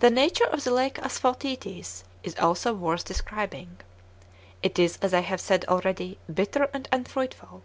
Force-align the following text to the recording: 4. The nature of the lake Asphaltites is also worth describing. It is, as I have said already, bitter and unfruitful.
4. 0.00 0.10
The 0.10 0.14
nature 0.14 0.44
of 0.44 0.64
the 0.64 0.70
lake 0.70 0.96
Asphaltites 0.98 2.04
is 2.22 2.38
also 2.38 2.74
worth 2.74 3.06
describing. 3.06 3.78
It 4.62 4.78
is, 4.78 4.98
as 5.00 5.14
I 5.14 5.20
have 5.20 5.40
said 5.40 5.64
already, 5.64 6.18
bitter 6.30 6.68
and 6.74 6.86
unfruitful. 6.92 7.62